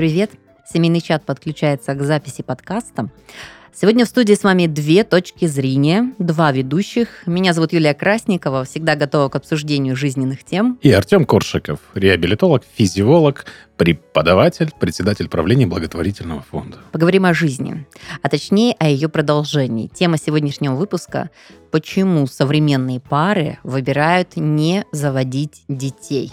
[0.00, 0.30] Привет!
[0.66, 3.10] Семейный чат подключается к записи подкаста.
[3.74, 7.22] Сегодня в студии с вами две точки зрения, два ведущих.
[7.26, 10.78] Меня зовут Юлия Красникова, всегда готова к обсуждению жизненных тем.
[10.80, 13.44] И Артем Коршиков, реабилитолог, физиолог,
[13.76, 16.78] преподаватель, председатель правления благотворительного фонда.
[16.92, 17.86] Поговорим о жизни,
[18.22, 19.88] а точнее о ее продолжении.
[19.88, 21.28] Тема сегодняшнего выпуска–
[21.70, 26.32] почему современные пары выбирают не заводить детей.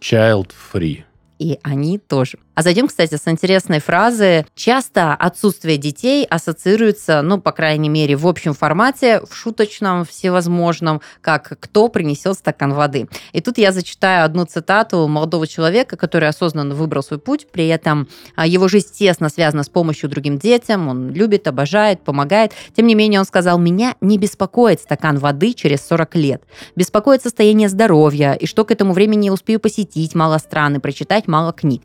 [0.00, 1.04] Child free.
[1.42, 2.38] И они тоже.
[2.54, 4.44] А зайдем, кстати, с интересной фразы.
[4.54, 11.56] Часто отсутствие детей ассоциируется, ну, по крайней мере, в общем формате, в шуточном, всевозможном, как
[11.58, 13.08] «кто принесет стакан воды».
[13.32, 18.06] И тут я зачитаю одну цитату молодого человека, который осознанно выбрал свой путь, при этом
[18.36, 22.52] а, его жизнь тесно связана с помощью другим детям, он любит, обожает, помогает.
[22.76, 26.42] Тем не менее, он сказал, «Меня не беспокоит стакан воды через 40 лет.
[26.76, 31.28] Беспокоит состояние здоровья, и что к этому времени я успею посетить мало стран и прочитать
[31.28, 31.80] мало книг.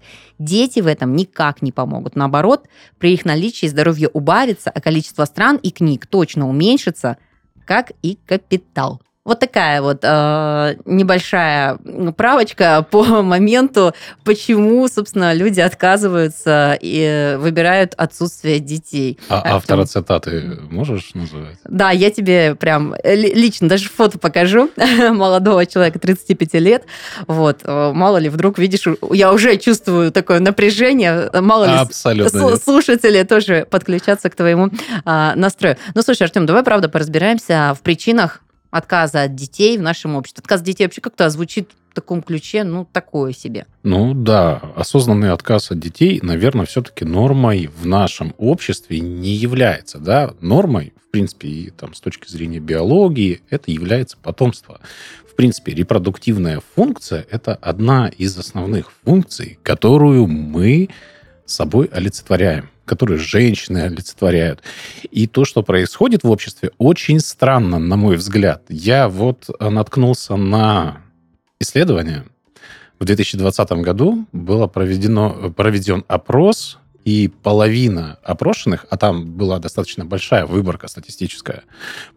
[0.81, 2.15] В этом никак не помогут.
[2.15, 7.17] Наоборот, при их наличии здоровье убавится, а количество стран и книг точно уменьшится,
[7.65, 9.01] как и капитал.
[9.27, 11.77] Вот такая вот э, небольшая
[12.15, 19.19] правочка по моменту, почему, собственно, люди отказываются и выбирают отсутствие детей.
[19.27, 21.57] А автора цитаты можешь назвать?
[21.65, 24.71] Да, я тебе прям лично даже фото покажу
[25.11, 26.85] молодого человека 35 лет.
[27.27, 33.23] Вот, э, мало ли, вдруг видишь, я уже чувствую такое напряжение, мало ли Абсолютно слушатели
[33.23, 34.67] тоже подключаться к твоему
[35.03, 35.75] э, настрою.
[35.95, 38.39] Ну, слушай, Артем, давай, правда, поразбираемся в причинах
[38.71, 40.41] отказа от детей в нашем обществе.
[40.41, 43.65] Отказ от детей вообще как-то звучит в таком ключе, ну, такое себе.
[43.83, 49.97] Ну да, осознанный отказ от детей, наверное, все-таки нормой в нашем обществе не является.
[49.97, 50.33] Да?
[50.41, 54.79] Нормой, в принципе, и там с точки зрения биологии, это является потомство.
[55.29, 60.89] В принципе, репродуктивная функция– это одна из основных функций, которую мы
[61.45, 64.63] собой олицетворяем которые женщины олицетворяют.
[65.11, 68.63] И то, что происходит в обществе, очень странно, на мой взгляд.
[68.69, 71.01] Я вот наткнулся на
[71.59, 72.25] исследование.
[72.99, 80.45] В 2020 году было проведено, проведен опрос, и половина опрошенных, а там была достаточно большая
[80.45, 81.63] выборка статистическая,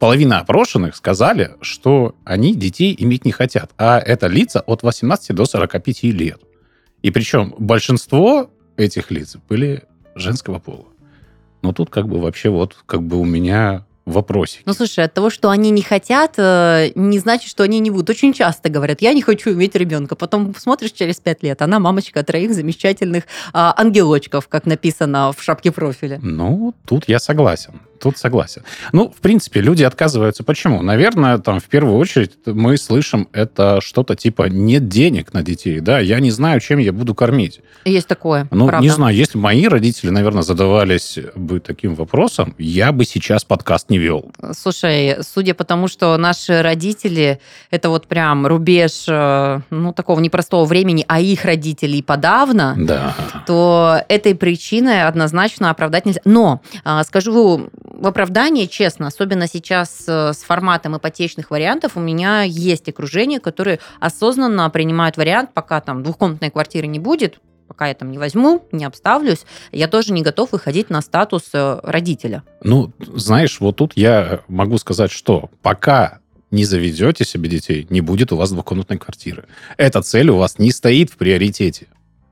[0.01, 3.71] половина опрошенных сказали, что они детей иметь не хотят.
[3.79, 6.41] А это лица от 18 до 45 лет.
[7.03, 9.85] И причем большинство этих лиц были
[10.15, 10.87] женского пола.
[11.63, 14.63] Но тут как бы вообще вот как бы у меня вопросики.
[14.67, 18.11] Ну, слушай, от того, что они не хотят, э, не значит, что они не будут.
[18.11, 20.17] Очень часто говорят, я не хочу иметь ребенка.
[20.17, 25.71] Потом смотришь через пять лет, она мамочка троих замечательных а, ангелочков, как написано в шапке
[25.71, 26.19] профиля.
[26.23, 27.81] Ну, тут я согласен.
[28.01, 28.63] Тут согласен.
[28.93, 30.43] Ну, в принципе, люди отказываются.
[30.43, 30.83] Почему?
[30.83, 35.99] Наверное, там в первую очередь мы слышим это что-то типа нет денег на детей, да,
[36.01, 37.61] я не знаю, чем я буду кормить.
[37.85, 38.49] Есть такое.
[38.51, 38.83] Ну, правда.
[38.83, 43.99] не знаю, если мои родители, наверное, задавались бы таким вопросом, я бы сейчас подкаст не
[43.99, 44.33] вел.
[44.57, 47.41] Слушай, судя по тому, что наши родители,
[47.71, 53.15] это вот прям рубеж, э, ну, такого непростого времени, а их родителей подавно, да.
[53.47, 56.21] то этой причиной однозначно оправдать нельзя.
[56.25, 62.43] Но, а, скажу в оправдании, честно, особенно сейчас э, с форматом ипотечных вариантов, у меня
[62.43, 68.11] есть окружение, которые осознанно принимают вариант, пока там двухкомнатной квартиры не будет, пока я там
[68.11, 72.43] не возьму, не обставлюсь, я тоже не готов выходить на статус э, родителя.
[72.63, 76.21] Ну, знаешь, вот тут я могу сказать, что пока
[76.51, 79.45] не заведете себе детей, не будет у вас двухкомнатной квартиры.
[79.77, 81.87] Эта цель у вас не стоит в приоритете.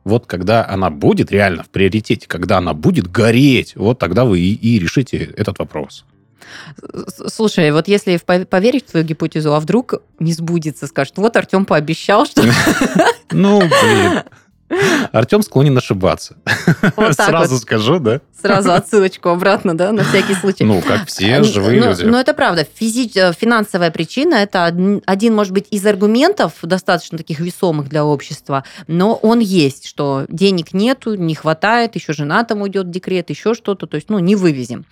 [0.09, 4.55] Вот когда она будет реально в приоритете, когда она будет гореть, вот тогда вы и,
[4.55, 6.07] и решите этот вопрос.
[7.27, 12.25] Слушай, вот если поверить в твою гипотезу, а вдруг не сбудется, скажет, вот Артем пообещал,
[12.25, 12.43] что...
[13.31, 14.23] Ну, блин.
[15.13, 16.37] Артем склонен ошибаться.
[16.97, 17.63] Вот Сразу вот.
[17.63, 18.21] скажу, да?
[18.41, 20.65] Сразу отсылочку обратно, да, на всякий случай.
[20.65, 22.05] Ну, как все живые но, люди.
[22.05, 22.67] Но это правда.
[22.75, 23.11] Физи...
[23.19, 24.67] Э, финансовая причина– это
[25.07, 30.73] один, может быть, из аргументов, достаточно таких весомых для общества, но он есть, что денег
[30.73, 34.37] нету, не хватает, еще жена там уйдет в декрет, еще что-то, то есть, ну, не
[34.37, 34.85] вывезем.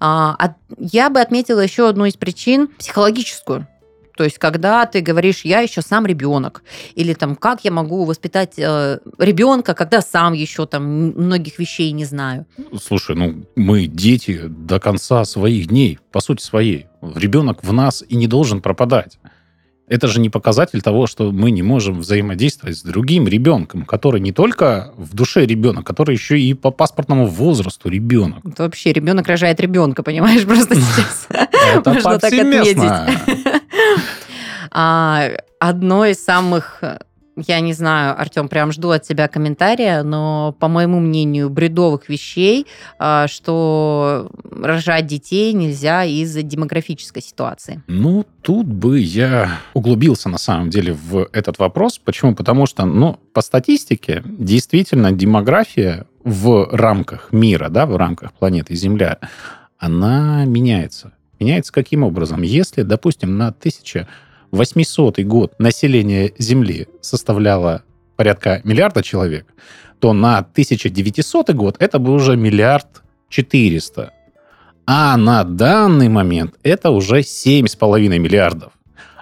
[0.00, 3.66] А, я бы отметила еще одну из причин– психологическую.
[4.16, 6.62] То есть, когда ты говоришь, я еще сам ребенок,
[6.94, 12.04] или там, как я могу воспитать э, ребенка, когда сам еще там многих вещей не
[12.04, 12.46] знаю.
[12.80, 16.86] Слушай, ну мы дети до конца своих дней, по сути своей.
[17.02, 19.18] Ребенок в нас и не должен пропадать.
[19.86, 24.32] Это же не показатель того, что мы не можем взаимодействовать с другим ребенком, который не
[24.32, 28.38] только в душе ребенок, который еще и по паспортному возрасту ребенок.
[28.46, 31.26] Это вообще ребенок рожает ребенка, понимаешь, просто сейчас.
[31.28, 32.78] Это Можно так отметить.
[34.76, 35.28] А,
[35.60, 36.82] одно из самых
[37.36, 42.66] я не знаю, Артем, прям жду от тебя комментария, но, по моему мнению, бредовых вещей,
[42.98, 47.82] а, что рожать детей нельзя из-за демографической ситуации.
[47.88, 51.98] Ну, тут бы я углубился на самом деле в этот вопрос.
[51.98, 52.34] Почему?
[52.34, 59.18] Потому что, ну, по статистике, действительно, демография в рамках мира, да, в рамках планеты Земля,
[59.78, 61.12] она меняется.
[61.40, 62.42] Меняется каким образом?
[62.42, 67.82] Если, допустим, на 1800 год население Земли составляло
[68.16, 69.46] порядка миллиарда человек,
[69.98, 74.12] то на 1900 год это был уже миллиард четыреста.
[74.86, 78.72] А на данный момент это уже 7,5 миллиардов.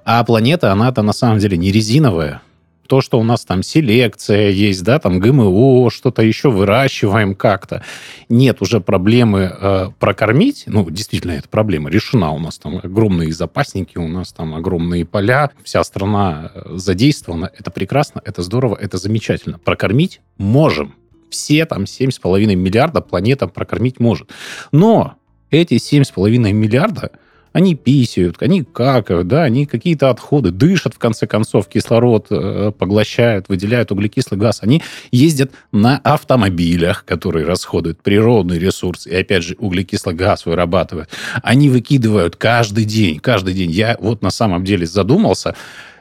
[0.04, 2.42] А планета, она-то на самом деле не резиновая
[2.86, 7.82] то, что у нас там селекция есть, да, там ГМО, что-то еще выращиваем как-то.
[8.28, 10.64] Нет уже проблемы э, прокормить.
[10.66, 12.32] Ну, действительно, эта проблема решена.
[12.32, 17.50] У нас там огромные запасники, у нас там огромные поля, вся страна э, задействована.
[17.58, 19.58] Это прекрасно, это здорово, это замечательно.
[19.58, 20.94] Прокормить можем.
[21.30, 24.30] Все там 7,5 миллиарда планета прокормить может.
[24.70, 25.14] Но
[25.50, 27.12] эти 7,5 миллиарда
[27.52, 33.48] они писают, они какают, да, они какие-то отходы, дышат, в конце концов, кислород э, поглощают,
[33.48, 34.60] выделяют углекислый газ.
[34.62, 41.10] Они ездят на автомобилях, которые расходуют природный ресурс, и, опять же, углекислый газ вырабатывают.
[41.42, 43.70] Они выкидывают каждый день, каждый день.
[43.70, 45.54] Я вот на самом деле задумался,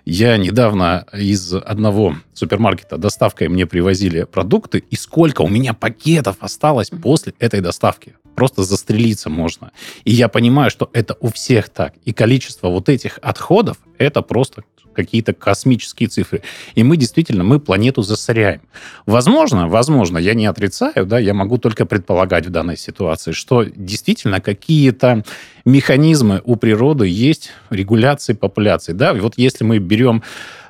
[0.06, 6.90] я недавно из одного супермаркета доставкой мне привозили продукты, и сколько у меня пакетов осталось
[6.90, 8.16] после этой доставки.
[8.36, 9.72] Просто застрелиться можно.
[10.04, 11.94] И я понимаю, что это у всех так.
[12.06, 14.64] И количество вот этих отходов, это просто
[14.94, 16.42] какие-то космические цифры.
[16.76, 18.62] И мы действительно, мы планету засоряем.
[19.06, 24.42] Возможно, возможно, я не отрицаю, да, я могу только предполагать в данной ситуации, что действительно
[24.42, 25.24] какие-то
[25.66, 28.94] механизмы у природы есть регуляции популяции.
[28.94, 29.14] Да?
[29.14, 30.24] Вот если мы берем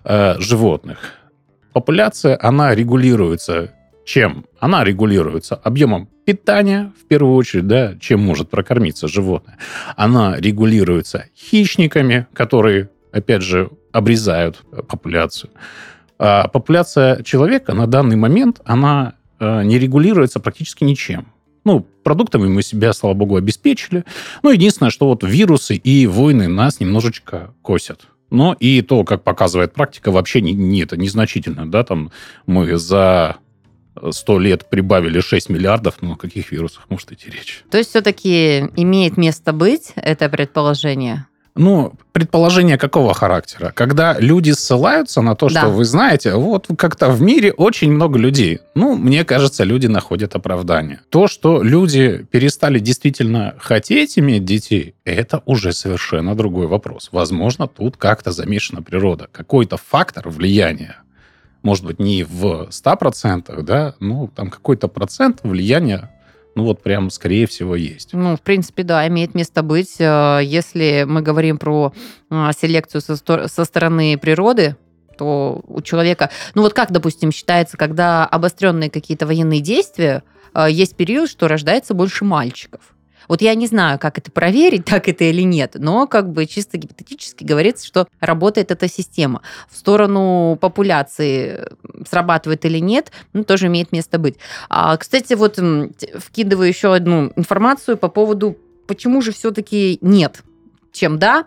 [0.04, 1.00] э, животных,
[1.74, 3.72] популяция, она регулируется
[4.12, 4.46] чем?
[4.60, 9.58] Она регулируется объемом питания, в первую очередь, да, чем может прокормиться животное.
[9.96, 15.52] Она регулируется хищниками, которые, опять же, обрезают популяцию.
[16.20, 21.28] А популяция человека на данный момент, она э, не регулируется практически ничем.
[21.64, 24.04] Ну, продуктами мы себя, слава богу, обеспечили.
[24.44, 28.08] Ну, единственное, что вот вирусы и войны нас немножечко косят.
[28.30, 31.72] Но и то, как показывает практика, вообще не, не это незначительно.
[31.72, 31.86] Да?
[31.86, 32.12] Там
[32.46, 33.38] мы за
[34.10, 37.64] 100 лет прибавили 6 миллиардов, ну о каких вирусах может идти речь?
[37.70, 41.26] То есть все-таки имеет место быть это предположение?
[41.56, 43.74] Ну, предположение какого характера?
[43.76, 45.62] Когда люди ссылаются на то, да.
[45.62, 48.60] что вы знаете, вот как-то в мире очень много людей.
[48.74, 51.02] Ну, мне кажется, люди находят оправдание.
[51.10, 57.10] То, что люди перестали действительно хотеть иметь детей, это уже совершенно другой вопрос.
[57.12, 59.28] Возможно, тут как-то замешана природа.
[59.32, 60.98] Какой-то фактор влияния.
[61.64, 66.10] Может быть, не в 100%, да, но там какой-то процент влияния
[66.56, 68.14] ну вот прям, скорее всего, есть.
[68.14, 69.96] Ну, в принципе, да, имеет место быть.
[70.00, 71.94] Э, если мы говорим про
[72.30, 74.76] э, селекцию со, со стороны природы,
[75.18, 76.30] то у человека...
[76.56, 80.24] Ну вот как, допустим, считается, когда обостренные какие-то военные действия,
[80.54, 82.82] э, есть период, что рождается больше мальчиков.
[83.32, 86.78] Вот я не знаю, как это проверить, так это или нет, но как бы чисто
[86.78, 89.42] гипотетически говорится, что работает эта система.
[89.70, 91.66] В сторону популяции
[92.06, 94.36] срабатывает или нет, ну, тоже имеет место быть.
[94.68, 95.58] А, кстати, вот
[96.18, 100.44] вкидываю еще одну информацию по поводу, почему же все-таки нет,
[100.92, 101.46] чем да,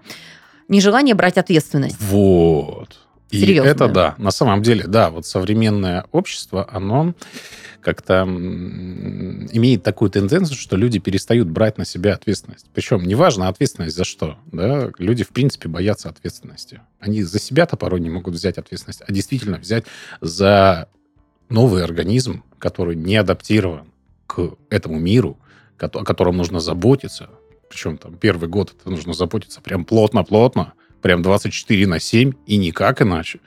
[0.69, 2.01] нежелание брать ответственность.
[2.01, 3.04] Вот.
[3.35, 3.69] И Серьезно.
[3.69, 7.15] это да, на самом деле, да, вот современное общество, оно
[7.81, 12.67] как-то имеет такую тенденцию, что люди перестают брать на себя ответственность.
[12.73, 14.39] Причем неважно ответственность за что.
[14.53, 14.93] Да?
[14.99, 16.81] Люди, в принципе, боятся ответственности.
[17.01, 19.85] Они за себя-то порой не могут взять ответственность, а действительно взять
[20.21, 20.89] за
[21.49, 23.89] новый организм, который не адаптирован
[24.29, 25.39] к этому миру,
[25.79, 27.29] о котором нужно заботиться.
[27.69, 30.75] Причем там первый год это нужно заботиться прям плотно-плотно,
[31.05, 33.39] прям 24 на 7 и никак иначе.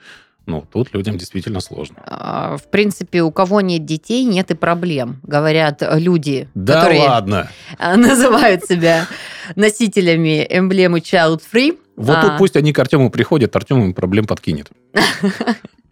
[0.46, 1.96] Ну, тут людям действительно сложно.
[2.06, 7.50] А, в принципе, у кого нет детей, нет и проблем, говорят люди, да которые ладно.
[7.78, 9.08] называют себя
[9.56, 11.76] носителями эмблемы Child Free.
[11.96, 12.22] Вот а...
[12.22, 14.70] тут пусть они к Артему приходят, Артем им проблем подкинет.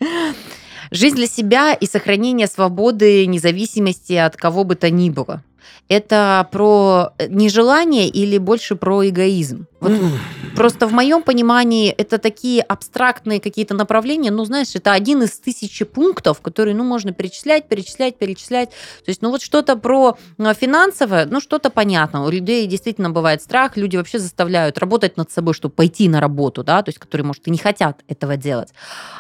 [0.93, 5.43] Жизнь для себя и сохранение свободы, независимости от кого бы то ни было.
[5.89, 9.67] Это про нежелание или больше про эгоизм?
[9.81, 9.93] Вот
[10.57, 15.85] просто в моем понимании это такие абстрактные какие-то направления, ну, знаешь, это один из тысячи
[15.85, 18.71] пунктов, которые, ну, можно перечислять, перечислять, перечислять.
[18.71, 22.25] То есть, ну, вот что-то про э, финансовое, ну, что-то понятно.
[22.25, 26.65] У людей действительно бывает страх, люди вообще заставляют работать над собой, чтобы пойти на работу,
[26.65, 28.71] да, то есть, которые, может, и не хотят этого делать.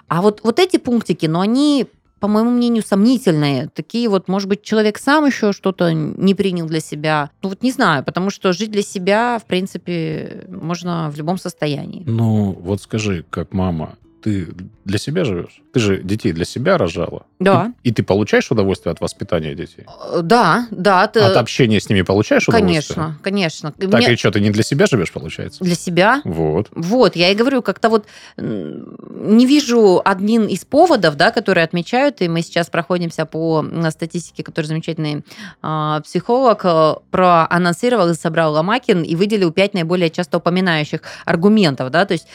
[0.08, 1.86] А вот, вот эти пунктики, ну, они
[2.20, 3.68] по моему мнению, сомнительные.
[3.68, 7.30] Такие вот, может быть, человек сам еще что-то не принял для себя.
[7.42, 12.02] Ну вот не знаю, потому что жить для себя, в принципе, можно в любом состоянии.
[12.06, 13.96] Ну вот скажи, как мама,
[14.26, 14.48] ты
[14.84, 15.62] для себя живешь?
[15.72, 17.26] Ты же детей для себя рожала.
[17.38, 17.72] Да.
[17.84, 19.84] И, и ты получаешь удовольствие от воспитания детей?
[19.86, 21.06] Э, да, да.
[21.06, 21.20] Ты...
[21.20, 22.96] От общения с ними получаешь удовольствие?
[22.96, 23.70] Конечно, конечно.
[23.70, 24.14] Так Мне...
[24.14, 25.62] и что, ты не для себя живешь, получается?
[25.62, 26.22] Для себя.
[26.24, 26.66] Вот.
[26.72, 28.06] Вот, я и говорю, как-то вот
[28.36, 34.66] не вижу один из поводов, да, которые отмечают, и мы сейчас проходимся по статистике, который
[34.66, 35.24] замечательный
[35.62, 42.04] э, психолог э, проанонсировал и собрал Ломакин и выделил пять наиболее часто упоминающих аргументов, да,
[42.06, 42.26] то есть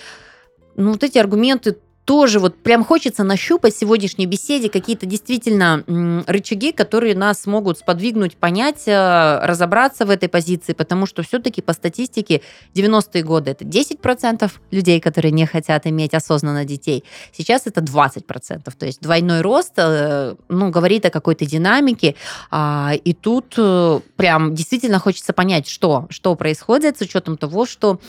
[0.75, 5.83] ну, вот эти аргументы тоже вот прям хочется нащупать в сегодняшней беседе какие-то действительно
[6.27, 11.73] рычаги, которые нас смогут сподвигнуть, понять, э, разобраться в этой позиции, потому что все-таки по
[11.73, 12.41] статистике
[12.73, 17.03] 90-е годы это 10% людей, которые не хотят иметь осознанно детей.
[17.31, 18.73] Сейчас это 20%.
[18.77, 22.15] То есть двойной рост, э, ну, говорит о какой-то динамике.
[22.49, 27.99] А, и тут э, прям действительно хочется понять, что, что происходит с учетом того, что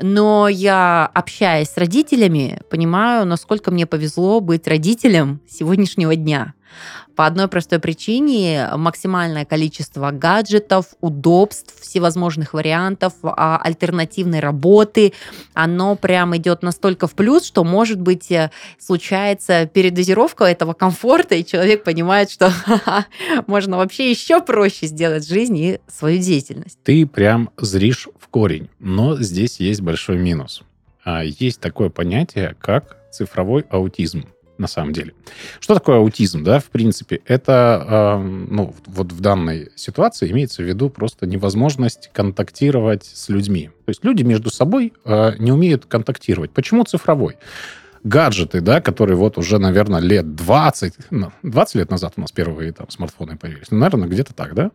[0.00, 6.54] но я, общаясь с родителями, понимаю, насколько мне повезло быть родителем сегодняшнего дня.
[7.16, 15.12] По одной простой причине максимальное количество гаджетов, удобств, всевозможных вариантов, а, альтернативной работы,
[15.52, 21.44] оно прям идет настолько в плюс, что, может быть, э, случается передозировка этого комфорта, и
[21.44, 22.52] человек понимает, что
[23.46, 26.78] можно вообще еще проще сделать жизнь и свою деятельность.
[26.82, 30.62] Ты прям зришь в корень, но здесь есть большой минус.
[31.04, 34.24] А, есть такое понятие, как цифровой аутизм
[34.58, 35.14] на самом деле.
[35.60, 37.20] Что такое аутизм, да, в принципе?
[37.24, 43.70] Это, э, ну, вот в данной ситуации имеется в виду просто невозможность контактировать с людьми.
[43.84, 46.50] То есть люди между собой э, не умеют контактировать.
[46.50, 47.36] Почему цифровой?
[48.04, 52.72] гаджеты, да, которые вот уже, наверное, лет 20, 20 ну, лет назад у нас первые
[52.72, 53.70] там смартфоны появились.
[53.70, 54.70] Ну, наверное, где-то так, да?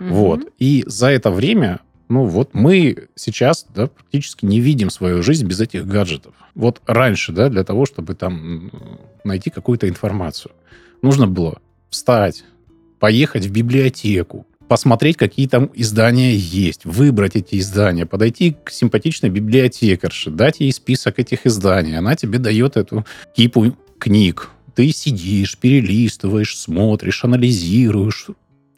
[0.00, 0.08] Mm-hmm.
[0.10, 0.40] Вот.
[0.58, 5.60] И за это время ну вот мы сейчас да, практически не видим свою жизнь без
[5.60, 6.34] этих гаджетов.
[6.54, 8.70] Вот раньше, да, для того, чтобы там
[9.24, 10.52] найти какую-то информацию,
[11.02, 11.60] нужно было
[11.90, 12.44] встать,
[12.98, 20.30] поехать в библиотеку, посмотреть, какие там издания есть, выбрать эти издания, подойти к симпатичной библиотекарше,
[20.30, 21.96] дать ей список этих изданий.
[21.96, 24.50] Она тебе дает эту кипу книг.
[24.74, 28.28] Ты сидишь, перелистываешь, смотришь, анализируешь,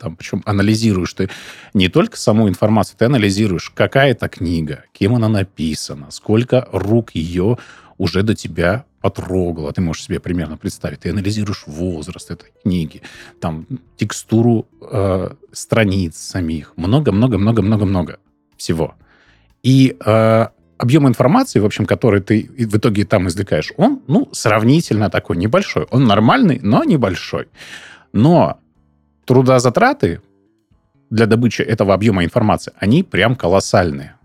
[0.01, 1.29] там, причем анализируешь ты
[1.75, 7.59] не только саму информацию, ты анализируешь, какая это книга, кем она написана, сколько рук ее
[7.99, 9.73] уже до тебя потрогало.
[9.73, 11.01] Ты можешь себе примерно представить.
[11.01, 13.03] Ты анализируешь возраст этой книги,
[13.41, 13.67] там,
[13.97, 16.73] текстуру э, страниц самих.
[16.77, 18.19] Много-много-много-много-много
[18.57, 18.95] всего.
[19.63, 20.47] И э,
[20.79, 25.85] объем информации, в общем, который ты в итоге там извлекаешь, он, ну, сравнительно такой небольшой.
[25.91, 27.49] Он нормальный, но небольшой.
[28.13, 28.61] Но
[29.31, 30.21] трудозатраты
[31.09, 34.17] для добычи этого объема информации, они прям колоссальные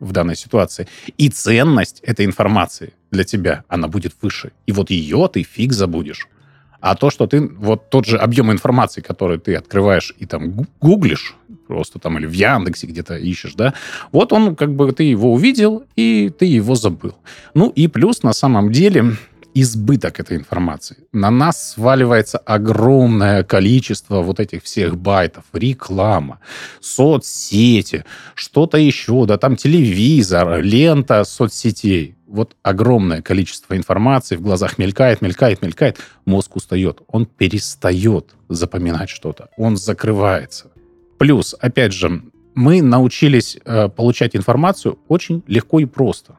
[0.00, 0.88] в данной ситуации.
[1.18, 4.50] И ценность этой информации для тебя, она будет выше.
[4.66, 6.26] И вот ее ты фиг забудешь.
[6.80, 11.36] А то, что ты, вот тот же объем информации, который ты открываешь и там гуглишь,
[11.68, 13.74] просто там или в Яндексе где-то ищешь, да,
[14.10, 17.14] вот он, как бы, ты его увидел, и ты его забыл.
[17.54, 19.12] Ну и плюс, на самом деле,
[19.54, 20.96] избыток этой информации.
[21.12, 25.44] На нас сваливается огромное количество вот этих всех байтов.
[25.52, 26.40] Реклама,
[26.80, 28.04] соцсети,
[28.34, 32.16] что-то еще, да там телевизор, лента соцсетей.
[32.26, 35.98] Вот огромное количество информации в глазах мелькает, мелькает, мелькает.
[36.24, 37.00] Мозг устает.
[37.08, 39.48] Он перестает запоминать что-то.
[39.56, 40.70] Он закрывается.
[41.18, 42.22] Плюс, опять же,
[42.54, 46.36] мы научились э, получать информацию очень легко и просто.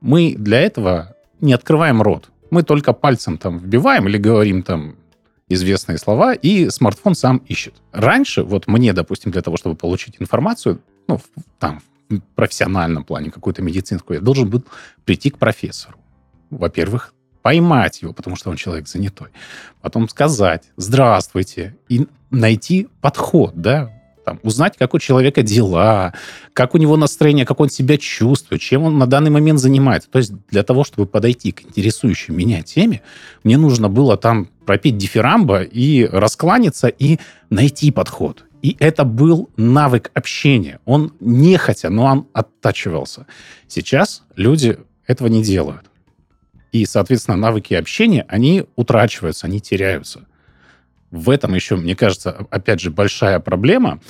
[0.00, 4.96] Мы для этого не открываем рот мы только пальцем там вбиваем или говорим там
[5.48, 7.74] известные слова, и смартфон сам ищет.
[7.92, 11.20] Раньше, вот мне, допустим, для того, чтобы получить информацию, ну,
[11.58, 14.64] там, в профессиональном плане, какую-то медицинскую, я должен был
[15.04, 15.98] прийти к профессору.
[16.50, 19.28] Во-первых, поймать его, потому что он человек занятой.
[19.80, 23.90] Потом сказать «здравствуйте» и найти подход, да,
[24.24, 26.14] там, узнать, как у человека дела,
[26.52, 30.08] как у него настроение, как он себя чувствует, чем он на данный момент занимается.
[30.10, 33.02] То есть для того, чтобы подойти к интересующей меня теме,
[33.44, 37.18] мне нужно было там пропеть дифирамбо и раскланяться, и
[37.50, 38.44] найти подход.
[38.62, 40.80] И это был навык общения.
[40.86, 43.26] Он нехотя, но он оттачивался.
[43.68, 45.90] Сейчас люди этого не делают.
[46.72, 50.26] И, соответственно, навыки общения, они утрачиваются, они теряются.
[51.14, 54.00] В этом еще, мне кажется, опять же, большая проблема.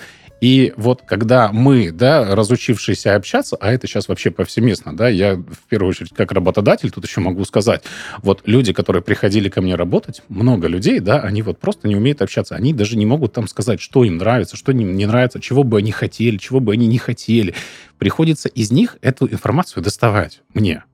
[0.40, 5.68] И вот когда мы, да, разучившиеся общаться, а это сейчас вообще повсеместно, да, я в
[5.68, 7.82] первую очередь как работодатель тут еще могу сказать,
[8.22, 12.22] вот люди, которые приходили ко мне работать, много людей, да, они вот просто не умеют
[12.22, 15.62] общаться, они даже не могут там сказать, что им нравится, что им не нравится, чего
[15.62, 17.54] бы они хотели, чего бы они не хотели.
[17.98, 20.84] Приходится из них эту информацию доставать мне.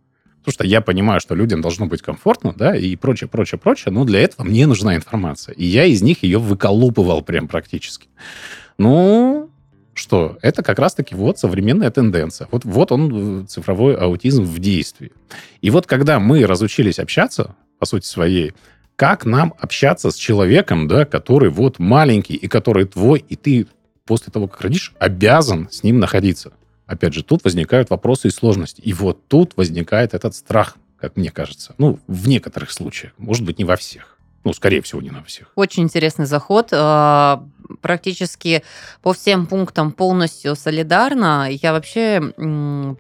[0.51, 4.05] Потому что я понимаю, что людям должно быть комфортно, да, и прочее, прочее, прочее, но
[4.05, 5.55] для этого мне нужна информация.
[5.55, 8.09] И я из них ее выколупывал прям практически.
[8.77, 9.49] Ну,
[9.95, 10.39] что?
[10.43, 12.49] Это как раз-таки вот современная тенденция.
[12.51, 15.13] Вот, вот он, э, цифровой аутизм в действии.
[15.61, 18.53] И вот когда мы разучились общаться, по сути своей,
[18.97, 23.69] как нам общаться с человеком, да, который вот маленький, и который твой, и ты
[24.05, 26.53] после того, как родишь, обязан с ним находиться.
[26.91, 28.81] Опять же, тут возникают вопросы и сложности.
[28.81, 31.73] И вот тут возникает этот страх, как мне кажется.
[31.79, 33.13] Ну, в некоторых случаях.
[33.17, 34.19] Может быть, не во всех.
[34.43, 35.53] Ну, скорее всего, не на всех.
[35.55, 36.71] Очень интересный заход.
[36.73, 37.47] А,
[37.81, 38.65] практически
[39.03, 41.47] по всем пунктам полностью солидарна.
[41.49, 42.21] Я вообще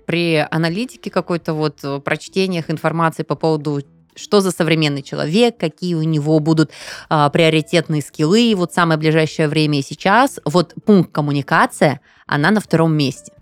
[0.06, 3.82] при аналитике какой-то вот прочтениях информации по поводу
[4.14, 6.70] что за современный человек, какие у него будут
[7.08, 10.38] а, приоритетные скиллы вот самое ближайшее время и сейчас.
[10.44, 13.32] Вот пункт коммуникация, она на втором месте.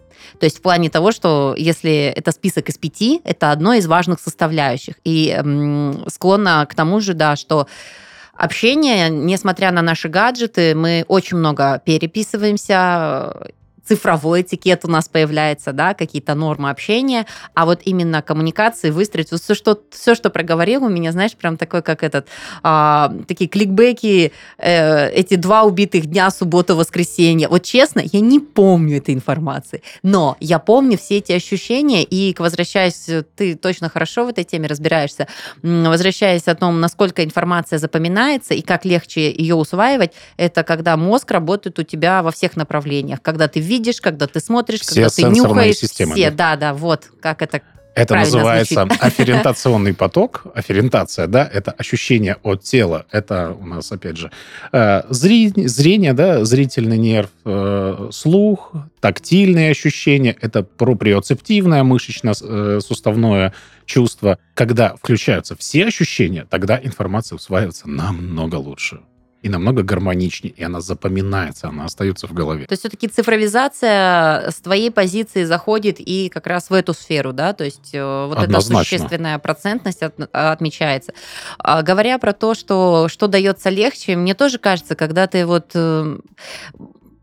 [0.41, 4.21] То есть в плане того, что если это список из пяти, это одно из важных
[4.21, 4.95] составляющих.
[5.05, 7.67] И м, склонна к тому же, да, что
[8.35, 13.35] общение, несмотря на наши гаджеты, мы очень много переписываемся,
[13.89, 19.41] цифровой этикет у нас появляется, да, какие-то нормы общения, а вот именно коммуникации выстроить, вот
[19.41, 22.29] все, что, все, что проговорил, у меня, знаешь, прям такой, как этот,
[22.63, 27.49] а, такие кликбеки, э, эти два убитых дня, суббота, воскресенье.
[27.49, 33.09] Вот честно, я не помню этой информации, но я помню все эти ощущения, и возвращаясь,
[33.37, 35.27] ты точно хорошо в этой теме разбираешься,
[35.63, 41.79] возвращаясь о том, насколько информация запоминается и как легче ее усваивать, это когда мозг работает
[41.79, 45.23] у тебя во всех направлениях, когда ты видишь видишь, когда ты смотришь, все когда ты
[45.23, 45.77] нюхаешь.
[45.77, 47.63] Системы, все, да, да, вот как это
[47.95, 49.03] это называется звучит.
[49.03, 50.45] афферентационный поток.
[50.55, 53.07] Афферентация, да, это ощущение от тела.
[53.11, 54.31] Это у нас, опять же,
[54.73, 60.37] э, зрение, да, зрительный нерв, э, слух, тактильные ощущения.
[60.41, 63.53] Это проприоцептивное мышечно-суставное
[63.85, 64.39] чувство.
[64.55, 69.01] Когда включаются все ощущения, тогда информация усваивается намного лучше
[69.43, 72.67] и намного гармоничнее, и она запоминается, она остается в голове.
[72.67, 77.53] То есть все-таки цифровизация с твоей позиции заходит и как раз в эту сферу, да,
[77.53, 78.81] то есть э, вот Однозначно.
[78.81, 81.13] эта существенная процентность от, отмечается.
[81.59, 86.19] А, говоря про то, что, что дается легче, мне тоже кажется, когда ты вот э,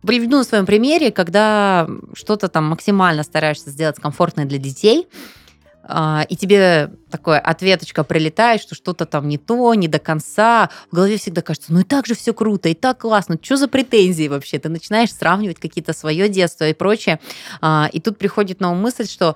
[0.06, 5.08] приведу на своем примере, когда что-то там максимально стараешься сделать комфортное для детей,
[5.88, 10.70] и тебе такое ответочка прилетает, что что-то там не то, не до конца.
[10.92, 13.38] В голове всегда кажется, ну и так же все круто, и так классно.
[13.42, 14.58] Что за претензии вообще?
[14.58, 17.20] Ты начинаешь сравнивать какие-то свое детство и прочее.
[17.62, 19.36] А, и тут приходит ум мысль, что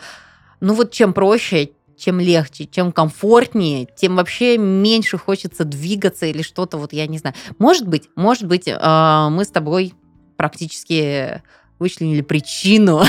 [0.60, 6.78] ну вот чем проще, чем легче, чем комфортнее, тем вообще меньше хочется двигаться или что-то,
[6.78, 7.36] вот я не знаю.
[7.60, 9.94] Может быть, может быть, а, мы с тобой
[10.38, 11.44] практически
[11.80, 13.02] вычленили причину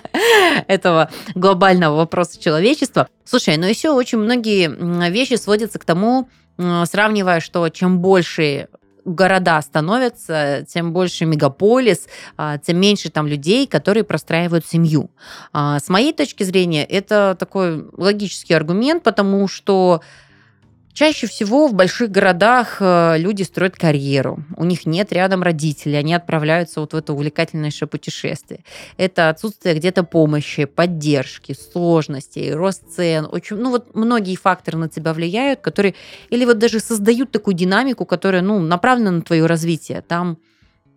[0.68, 3.08] этого глобального вопроса человечества.
[3.24, 8.68] Слушай, ну еще очень многие вещи сводятся к тому, сравнивая, что чем больше
[9.04, 15.10] города становятся, тем больше мегаполис, а, тем меньше там людей, которые простраивают семью.
[15.52, 20.02] А, с моей точки зрения, это такой логический аргумент, потому что
[20.94, 24.44] Чаще всего в больших городах э, люди строят карьеру.
[24.56, 28.60] У них нет рядом родителей, они отправляются вот в это увлекательнейшее путешествие.
[28.98, 33.26] Это отсутствие где-то помощи, поддержки, сложностей, рост цен.
[33.30, 35.94] Очень, ну вот многие факторы на тебя влияют, которые
[36.28, 40.02] или вот даже создают такую динамику, которая ну, направлена на твое развитие.
[40.02, 40.36] Там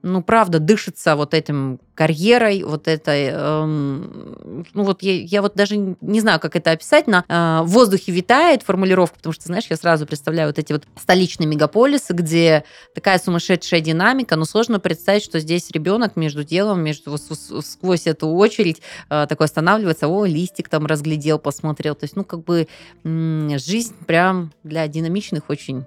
[0.05, 5.77] ну, правда, дышится вот этим карьерой, вот этой, эм, ну, вот я, я вот даже
[5.77, 10.05] не знаю, как это описать, на э, воздухе витает формулировка, потому что, знаешь, я сразу
[10.05, 15.71] представляю вот эти вот столичные мегаполисы, где такая сумасшедшая динамика, но сложно представить, что здесь
[15.71, 21.95] ребенок между делом, между сквозь эту очередь э, такой останавливается, о, листик там разглядел, посмотрел,
[21.95, 22.67] то есть, ну, как бы
[23.03, 25.85] м- жизнь прям для динамичных очень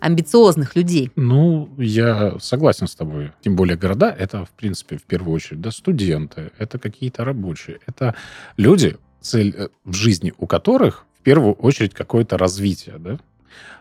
[0.00, 1.10] амбициозных людей.
[1.16, 3.32] Ну, я согласен с тобой.
[3.42, 8.14] Тем более города— это, в принципе, в первую очередь, да, студенты, это какие-то рабочие, это
[8.56, 13.18] люди, цель э, в жизни у которых в первую очередь какое-то развитие, да.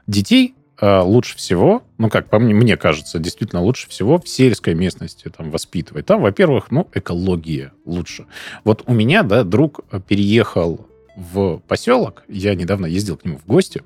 [0.08, 4.74] Детей э, лучше всего, ну, как по мне, мне кажется, действительно лучше всего в сельской
[4.74, 6.06] местности там воспитывать.
[6.06, 8.26] Там, во-первых, ну, экология лучше.
[8.64, 13.84] Вот у меня, да, друг переехал в поселок, я недавно ездил к нему в гости.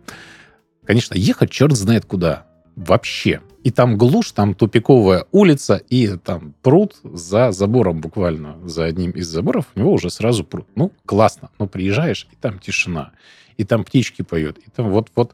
[0.90, 2.48] Конечно, ехать черт знает куда.
[2.76, 3.42] Вообще.
[3.64, 9.28] И там глушь, там тупиковая улица, и там пруд за забором буквально, за одним из
[9.28, 10.66] заборов, у него уже сразу пруд.
[10.74, 11.52] Ну, классно.
[11.60, 13.12] Но приезжаешь, и там тишина.
[13.58, 14.58] И там птички поют.
[14.58, 15.34] И там вот-вот...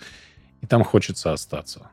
[0.59, 1.89] И там хочется остаться.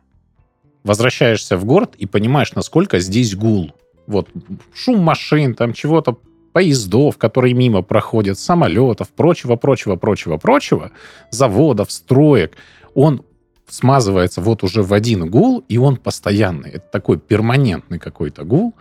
[0.83, 3.71] Возвращаешься в город и понимаешь, насколько здесь гул.
[4.09, 4.29] Вот
[4.75, 6.19] шум машин, там чего-то
[6.53, 10.91] поездов, которые мимо проходят, самолетов, прочего, прочего, прочего, прочего,
[11.31, 12.57] заводов, строек,
[12.95, 13.25] он
[13.73, 16.71] смазывается вот уже в один гул, и он постоянный.
[16.71, 18.75] Это такой перманентный какой-то гул,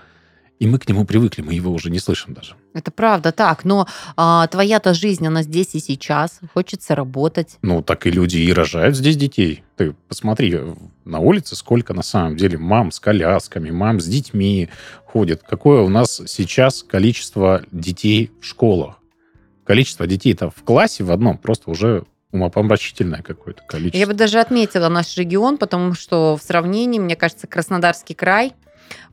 [0.59, 2.55] и мы к нему привыкли, мы его уже не слышим даже.
[2.73, 7.57] Это правда так, но а, твоя-то жизнь, она здесь и сейчас, хочется работать.
[7.61, 9.63] Ну, так и люди и рожают здесь детей.
[9.77, 10.59] Ты посмотри,
[11.05, 14.67] на улице сколько на самом деле мам с колясками, мам с детьми
[15.05, 15.41] ходит.
[15.41, 18.99] Какое у нас сейчас количество детей в школах?
[19.63, 23.97] Количество детей-то в классе в одном просто уже умопомрачительное какое-то количество.
[23.97, 28.53] Я бы даже отметила наш регион, потому что в сравнении, мне кажется, Краснодарский край–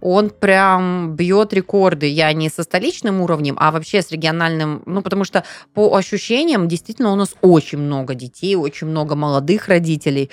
[0.00, 2.06] он прям бьет рекорды.
[2.06, 4.82] Я не со столичным уровнем, а вообще с региональным.
[4.86, 10.30] Ну, потому что по ощущениям, действительно, у нас очень много детей, очень много молодых родителей.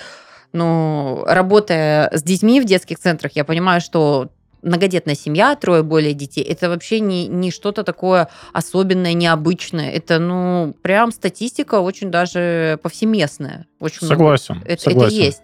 [0.53, 4.29] Но работая с детьми в детских центрах, я понимаю, что
[4.65, 9.91] многодетная семья, трое более детей, это вообще не, не что-то такое особенное, необычное.
[9.91, 13.67] Это, ну, прям статистика очень даже повсеместная.
[13.79, 14.55] Очень согласен.
[14.55, 14.69] Много.
[14.69, 15.15] Это, согласен.
[15.15, 15.41] это есть.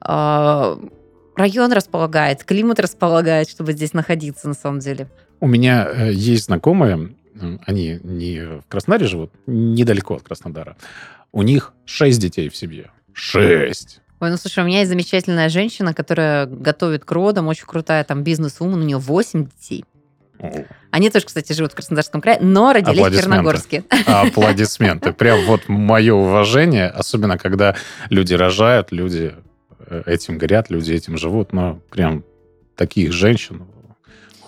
[0.00, 0.78] А,
[1.36, 5.08] район располагает, климат располагает, чтобы здесь находиться на самом деле.
[5.40, 7.14] У меня э, есть знакомые,
[7.66, 10.76] они не в Краснодаре живут, недалеко от Краснодара.
[11.32, 12.90] У них шесть детей в семье.
[13.12, 13.99] Шесть!
[14.20, 18.22] Ой, ну слушай, у меня есть замечательная женщина, которая готовит к родам, очень крутая там
[18.22, 19.84] бизнес-вумен, у нее восемь детей.
[20.90, 23.84] Они тоже, кстати, живут в Краснодарском крае, но родились в Черногорске.
[24.06, 25.12] Аплодисменты.
[25.12, 27.76] Прям вот мое уважение, особенно когда
[28.08, 29.34] люди рожают, люди
[29.90, 32.24] Э, этим горят, люди этим живут, но прям
[32.76, 33.64] таких женщин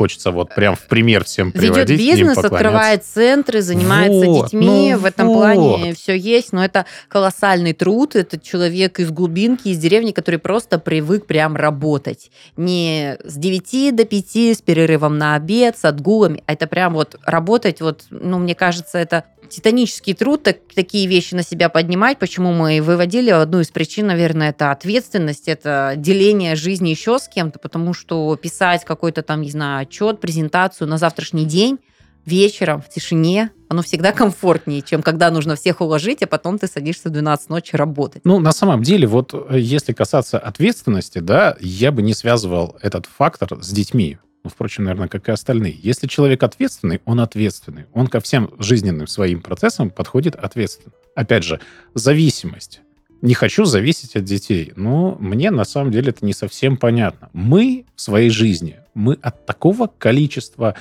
[0.03, 1.91] хочется вот прям в пример всем приводить.
[1.91, 4.91] Ведет бизнес, открывает центры, занимается вот, детьми.
[4.93, 5.35] Ну в этом вот.
[5.35, 8.17] плане все есть, но это колоссальный труд.
[8.17, 12.33] Это человек из глубинки, из деревни, который просто привык прям работать.
[12.57, 16.43] Не с 9 до 5, с перерывом на обед, с отгулами.
[16.47, 21.35] А это прям вот работать, вот, ну, мне кажется, это титанический труд так, такие вещи
[21.35, 22.19] на себя поднимать.
[22.19, 27.59] Почему мы выводили одну из причин, наверное, это ответственность, это деление жизни еще с кем-то,
[27.59, 31.79] потому что писать какой-то там, не знаю, отчет, презентацию на завтрашний день
[32.25, 37.09] вечером в тишине, оно всегда комфортнее, чем когда нужно всех уложить, а потом ты садишься
[37.09, 38.23] в 12 ночи работать.
[38.25, 43.07] Ну, на самом деле, вот э, если касаться ответственности, да, я бы не связывал этот
[43.07, 44.19] фактор с детьми.
[44.45, 45.79] Ну, впрочем, наверное, как и остальные.
[45.81, 47.87] Если человек ответственный, он ответственный.
[47.93, 50.93] Он ко всем жизненным своим процессам подходит ответственно.
[51.15, 51.61] Опять же,
[51.95, 52.81] зависимость.
[53.21, 54.73] Не хочу зависеть от детей.
[54.75, 57.31] Но мне на самом деле это не совсем понятно.
[57.33, 60.75] Мы в своей жизни, мы от такого количества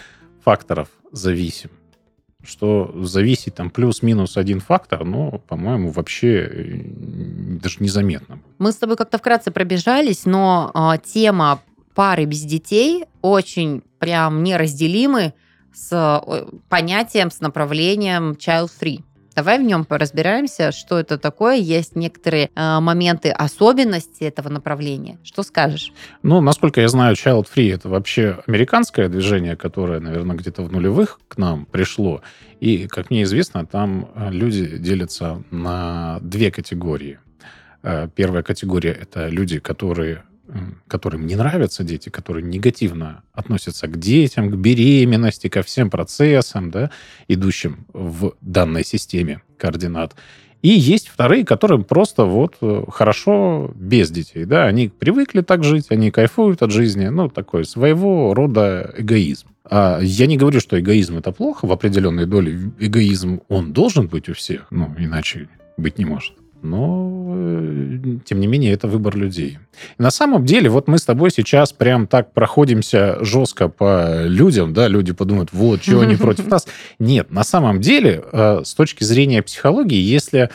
[0.43, 1.69] факторов зависим,
[2.43, 6.81] что зависеть там плюс-минус один фактор, ну, по-моему, вообще э,
[7.61, 8.39] даже незаметно.
[8.57, 11.61] Мы с тобой как-то вкратце пробежались, но э, тема
[11.93, 15.33] пары без детей очень прям неразделимы
[15.73, 16.23] с
[16.69, 19.03] понятием, с направлением child-free.
[19.33, 21.55] Давай в нем поразбираемся, что это такое.
[21.55, 25.19] Есть некоторые э, моменты особенности этого направления.
[25.23, 25.93] Что скажешь?
[26.21, 31.19] Ну, насколько я знаю, Child Free это вообще американское движение, которое, наверное, где-то в нулевых
[31.29, 32.21] к нам пришло.
[32.59, 37.19] И, как мне известно, там э, люди делятся на две категории.
[37.83, 40.23] Э, первая категория это люди, которые
[40.87, 46.91] которым не нравятся дети, которые негативно относятся к детям, к беременности, ко всем процессам, да,
[47.27, 50.15] идущим в данной системе координат.
[50.61, 55.87] И есть вторые, которым просто вот э, хорошо без детей, да, они привыкли так жить,
[55.89, 59.47] они кайфуют от жизни, ну, такой своего рода эгоизм.
[59.65, 64.29] А я не говорю, что эгоизм это плохо, в определенной доле эгоизм, он должен быть
[64.29, 69.59] у всех, ну, иначе быть не может но, э, тем не менее, это выбор людей.
[69.97, 74.73] И на самом деле, вот мы с тобой сейчас прям так проходимся жестко по людям,
[74.73, 76.67] да, люди подумают, вот, чего они против нас.
[76.99, 80.49] Нет, на самом деле, э, с точки зрения психологии, если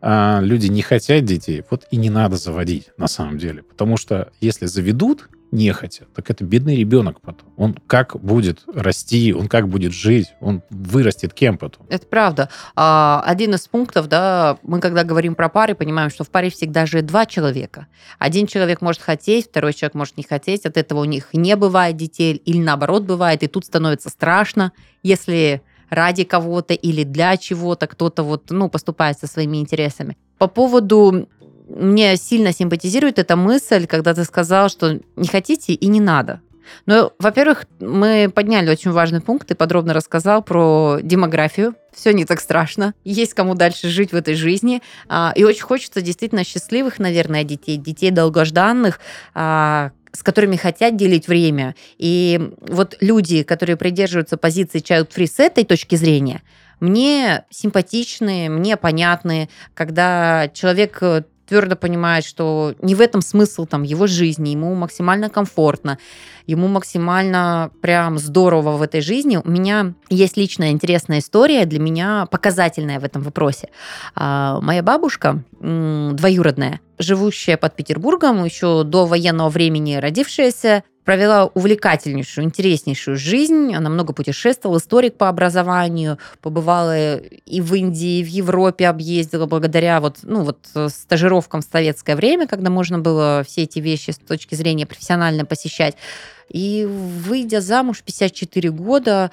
[0.00, 3.62] э, люди не хотят детей, вот и не надо заводить, на самом деле.
[3.62, 7.48] Потому что если заведут, нехотя, так это бедный ребенок потом.
[7.56, 11.86] Он как будет расти, он как будет жить, он вырастет кем потом.
[11.90, 12.48] Это правда.
[12.74, 16.86] А, один из пунктов, да, мы когда говорим про пары, понимаем, что в паре всегда
[16.86, 17.86] же два человека.
[18.18, 21.96] Один человек может хотеть, второй человек может не хотеть, от этого у них не бывает
[21.96, 28.22] детей, или наоборот бывает, и тут становится страшно, если ради кого-то или для чего-то кто-то
[28.22, 30.16] вот, ну, поступает со своими интересами.
[30.38, 31.28] По поводу
[31.74, 36.40] мне сильно симпатизирует эта мысль, когда ты сказал, что не хотите и не надо.
[36.86, 41.74] Но, во-первых, мы подняли очень важный пункт, ты подробно рассказал про демографию.
[41.92, 42.94] Все не так страшно.
[43.04, 44.82] Есть кому дальше жить в этой жизни.
[45.08, 49.00] А, и очень хочется действительно счастливых, наверное, детей, детей долгожданных,
[49.34, 51.74] а, с которыми хотят делить время.
[51.98, 56.42] И вот люди, которые придерживаются позиции child-free с этой точки зрения,
[56.80, 63.82] мне симпатичны, мне понятны, когда человек э, твердо понимает, что не в этом смысл там
[63.82, 65.98] его жизни, ему максимально комфортно,
[66.46, 69.38] ему максимально прям здорово в этой жизни.
[69.44, 73.68] У меня есть личная интересная история, для меня показательная в этом вопросе.
[74.14, 83.16] А, моя бабушка двоюродная, живущая под Петербургом, еще до военного времени родившаяся, провела увлекательнейшую, интереснейшую
[83.16, 83.74] жизнь.
[83.74, 90.00] Она много путешествовала, историк по образованию, побывала и в Индии, и в Европе объездила благодаря
[90.00, 94.18] вот, ну, вот э, стажировкам в советское время, когда можно было все эти вещи с
[94.18, 95.96] точки зрения профессионально посещать.
[96.48, 99.30] И выйдя замуж в 54 года,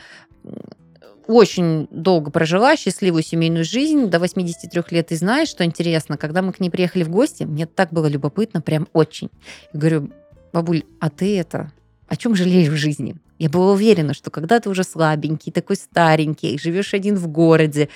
[1.28, 5.12] очень долго прожила счастливую семейную жизнь до 83 лет.
[5.12, 8.62] И знаешь, что интересно, когда мы к ней приехали в гости, мне так было любопытно,
[8.62, 9.30] прям очень.
[9.72, 10.10] Я говорю,
[10.54, 11.72] бабуль, а ты это,
[12.08, 13.16] о чем жалеешь в жизни?
[13.38, 17.90] Я была уверена, что когда ты уже слабенький, такой старенький, живешь один в городе,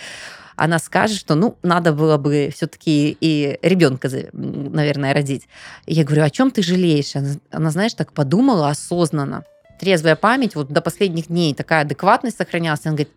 [0.56, 5.48] она скажет, что, ну, надо было бы все-таки и ребенка, наверное, родить.
[5.86, 7.16] Я говорю, о чем ты жалеешь?
[7.16, 9.46] Она, она, знаешь, так подумала осознанно.
[9.80, 12.86] Трезвая память, вот до последних дней такая адекватность сохранялась.
[12.86, 13.14] Она говорит,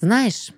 [0.00, 0.52] знаешь,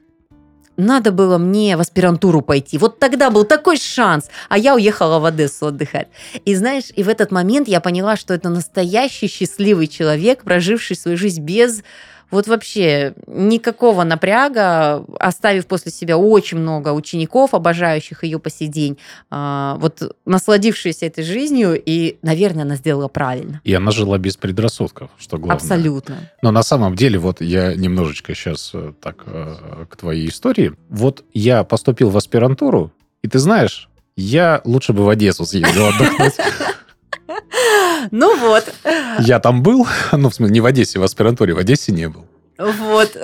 [0.76, 2.78] надо было мне в аспирантуру пойти.
[2.78, 4.28] Вот тогда был такой шанс.
[4.48, 6.08] А я уехала в Одессу отдыхать.
[6.44, 11.16] И знаешь, и в этот момент я поняла, что это настоящий счастливый человек, проживший свою
[11.16, 11.82] жизнь без
[12.30, 18.98] вот вообще никакого напряга, оставив после себя очень много учеников, обожающих ее по сей день,
[19.30, 23.60] а, вот насладившиеся этой жизнью, и, наверное, она сделала правильно.
[23.64, 25.56] И она жила без предрассудков, что главное.
[25.56, 26.30] Абсолютно.
[26.42, 30.72] Но на самом деле, вот я немножечко сейчас э, так э, к твоей истории.
[30.88, 36.34] Вот я поступил в аспирантуру, и ты знаешь, я лучше бы в Одессу съездил отдохнуть.
[38.10, 38.72] Ну вот.
[39.18, 42.24] Я там был, ну, в смысле, не в Одессе, в аспирантуре, в Одессе не был.
[42.58, 43.16] Вот.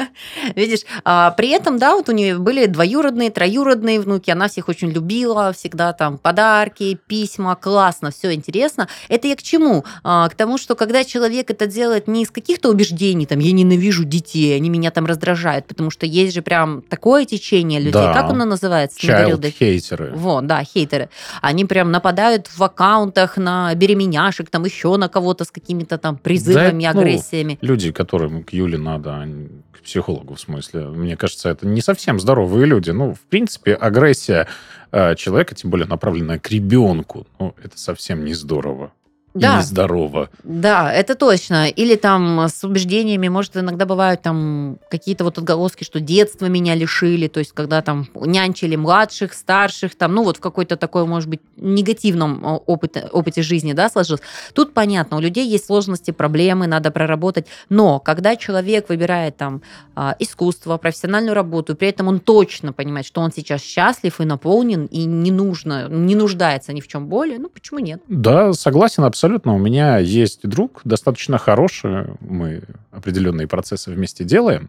[0.54, 4.90] Видишь, а, при этом, да, вот у нее были двоюродные, троюродные внуки, она всех очень
[4.90, 8.88] любила, всегда там подарки, письма, классно, все интересно.
[9.08, 9.84] Это я к чему?
[10.04, 14.04] А, к тому, что когда человек это делает не из каких-то убеждений, там, я ненавижу
[14.04, 18.12] детей, они меня там раздражают, потому что есть же прям такое течение людей, Да.
[18.12, 18.98] как оно называется?
[19.00, 20.12] Child хейтеры.
[20.14, 21.08] вот, да, хейтеры.
[21.42, 26.84] Они прям нападают в аккаунтах на беременяшек, там еще на кого-то с какими-то там призывами,
[26.84, 27.58] Да, ну, агрессиями.
[27.60, 29.28] Люди, которым к Юле надо, а
[29.72, 30.86] к психологу, в смысле.
[30.88, 32.90] Мне кажется, это не совсем здоровые люди.
[32.90, 34.48] Ну, в принципе, агрессия
[34.92, 38.92] э, человека, тем более направленная к ребенку, ну, это совсем не здорово.
[39.36, 39.58] И Да.
[39.58, 40.30] нездорово.
[40.44, 41.68] Да, это точно.
[41.68, 47.28] Или там с убеждениями, может, иногда бывают там какие-то вот отголоски, что детство меня лишили,
[47.28, 51.40] то есть когда там нянчили младших, старших, там, ну вот в какой-то такой, может быть,
[51.56, 54.22] негативном опыте, опыте жизни, да, сложилось.
[54.54, 59.62] Тут понятно, у людей есть сложности, проблемы, надо проработать, но когда человек выбирает там
[59.94, 64.86] а, искусство, профессиональную работу, при этом он точно понимает, что он сейчас счастлив и наполнен,
[64.86, 68.00] и не нужно, не нуждается ни в чем более, ну почему нет?
[68.08, 69.25] Да, согласен абсолютно.
[69.54, 72.06] У меня есть друг, достаточно хороший.
[72.20, 74.68] Мы определенные процессы вместе делаем,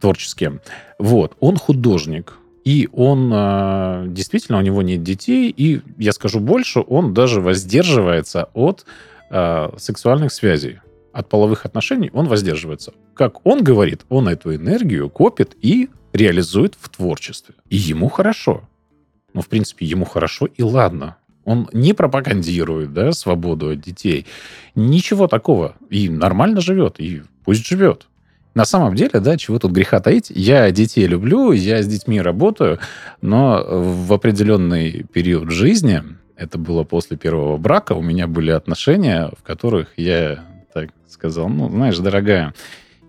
[0.00, 0.60] творческие.
[0.98, 1.36] Вот.
[1.40, 2.34] Он художник.
[2.64, 5.52] И он а, действительно, у него нет детей.
[5.56, 8.84] И я скажу больше, он даже воздерживается от
[9.30, 10.80] а, сексуальных связей.
[11.12, 12.92] От половых отношений он воздерживается.
[13.14, 17.54] Как он говорит, он эту энергию копит и реализует в творчестве.
[17.68, 18.62] И ему хорошо.
[19.34, 21.16] Ну, в принципе, ему хорошо и ладно.
[21.44, 24.26] Он не пропагандирует да, свободу от детей.
[24.74, 25.76] Ничего такого.
[25.90, 27.00] И нормально живет.
[27.00, 28.06] И пусть живет.
[28.54, 32.78] На самом деле, да, чего тут греха таить, я детей люблю, я с детьми работаю,
[33.22, 36.02] но в определенный период жизни,
[36.36, 41.70] это было после первого брака, у меня были отношения, в которых я так сказал, ну,
[41.70, 42.52] знаешь, дорогая,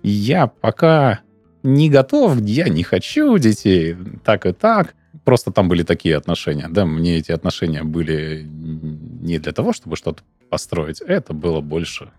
[0.01, 1.19] я пока
[1.61, 4.95] не готов, я не хочу детей, так и так.
[5.23, 10.23] Просто там были такие отношения, да, мне эти отношения были не для того, чтобы что-то
[10.49, 11.01] построить.
[11.01, 12.09] Это было больше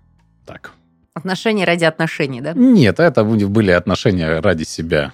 [0.47, 0.73] так.
[1.13, 2.53] Отношения ради отношений, да?
[2.55, 5.13] Нет, это были отношения ради себя.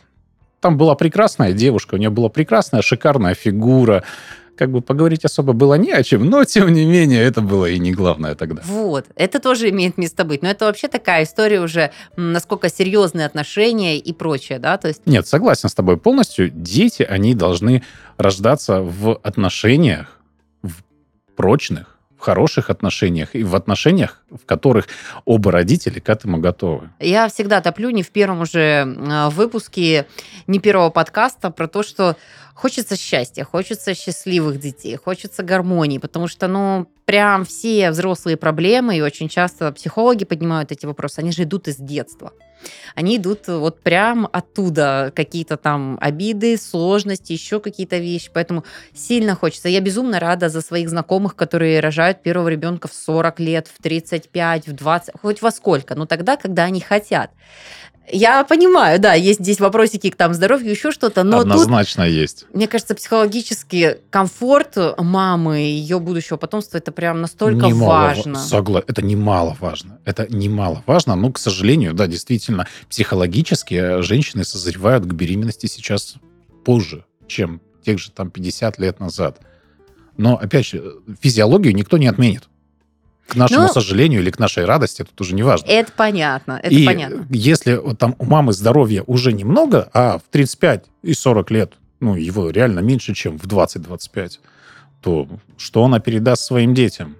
[0.60, 4.04] Там была прекрасная девушка, у нее была прекрасная, шикарная фигура,
[4.60, 7.78] как бы поговорить особо было не о чем, но, тем не менее, это было и
[7.78, 8.60] не главное тогда.
[8.66, 10.42] Вот, это тоже имеет место быть.
[10.42, 14.76] Но это вообще такая история уже, насколько серьезные отношения и прочее, да?
[14.76, 15.00] То есть...
[15.06, 16.50] Нет, согласен с тобой полностью.
[16.50, 17.82] Дети, они должны
[18.18, 20.20] рождаться в отношениях,
[20.62, 20.82] в
[21.36, 24.88] прочных, в хороших отношениях и в отношениях, в которых
[25.24, 26.90] оба родители к этому готовы.
[27.00, 30.06] Я всегда топлю не в первом уже а, выпуске,
[30.46, 32.16] не первого подкаста про то, что
[32.60, 39.00] Хочется счастья, хочется счастливых детей, хочется гармонии, потому что, ну, прям все взрослые проблемы, и
[39.00, 42.34] очень часто психологи поднимают эти вопросы, они же идут из детства.
[42.94, 48.30] Они идут вот прям оттуда, какие-то там обиды, сложности, еще какие-то вещи.
[48.32, 49.70] Поэтому сильно хочется.
[49.70, 54.68] Я безумно рада за своих знакомых, которые рожают первого ребенка в 40 лет, в 35,
[54.68, 57.30] в 20, хоть во сколько, но тогда, когда они хотят.
[58.12, 62.46] Я понимаю, да, есть здесь вопросики к там здоровью, еще что-то, но Однозначно тут, есть.
[62.52, 68.38] Мне кажется, психологический комфорт мамы и ее будущего потомства, это прям настолько немало, важно.
[68.38, 68.82] Согла...
[68.86, 69.98] Это немало важно.
[70.04, 76.14] Это немало важно, но, к сожалению, да, действительно, психологически женщины созревают к беременности сейчас
[76.64, 79.40] позже, чем тех же там 50 лет назад.
[80.16, 82.49] Но, опять же, физиологию никто не отменит
[83.30, 85.66] к нашему ну, сожалению или к нашей радости, тут уже не важно.
[85.66, 87.26] Это понятно, это и понятно.
[87.30, 92.16] если вот там у мамы здоровья уже немного, а в 35 и 40 лет, ну,
[92.16, 94.40] его реально меньше, чем в 20-25,
[95.00, 97.16] то что она передаст своим детям?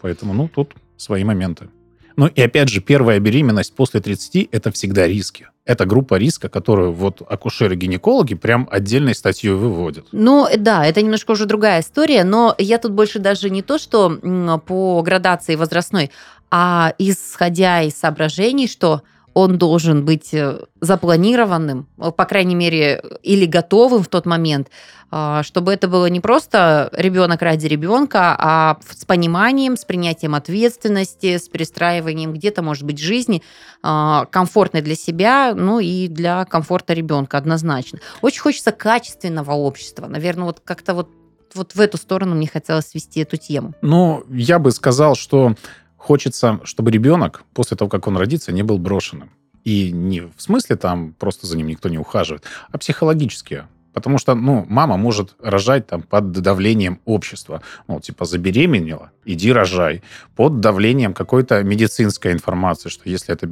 [0.00, 1.68] Поэтому, ну, тут свои моменты.
[2.16, 5.48] Ну и опять же, первая беременность после 30– это всегда риски.
[5.64, 10.06] Это группа риска, которую вот акушеры-гинекологи прям отдельной статьей выводят.
[10.10, 14.18] Ну да, это немножко уже другая история, но я тут больше даже не то, что
[14.66, 16.10] по градации возрастной,
[16.50, 19.02] а исходя из соображений, что
[19.34, 24.68] он должен быть э, запланированным, э, по крайней мере, или готовым в тот момент,
[25.14, 31.36] а, чтобы это было не просто ребенок ради ребенка, а с пониманием, с принятием ответственности,
[31.36, 33.42] с перестраиванием где-то, может быть, жизни,
[33.82, 37.98] а, комфортной для себя, ну и для комфорта ребенка однозначно.
[38.22, 40.06] Очень хочется качественного общества.
[40.06, 41.10] Наверное, вот как-то вот
[41.54, 43.74] вот в эту сторону мне хотелось свести эту тему.
[43.82, 45.54] Ну, я бы сказал, что
[46.02, 49.30] хочется, чтобы ребенок после того, как он родится, не был брошенным.
[49.62, 53.64] И не в смысле там просто за ним никто не ухаживает, а психологически.
[53.92, 57.62] Потому что, ну, мама может рожать там под давлением общества.
[57.86, 60.02] Ну, типа, забеременела, иди рожай.
[60.34, 63.46] Под давлением какой-то медицинской информации, что если это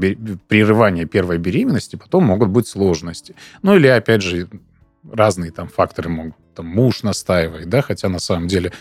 [0.48, 3.36] прерывание первой беременности, потом могут быть сложности.
[3.62, 4.48] Ну, или, опять же,
[5.12, 6.34] разные там факторы могут.
[6.54, 8.72] Там муж настаивает, да, хотя на самом деле